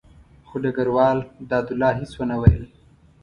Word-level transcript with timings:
خو 0.47 0.55
ډګروال 0.63 1.17
دادالله 1.49 1.91
هېڅ 1.99 2.11
ونه 2.17 2.35
ویل. 2.41 2.63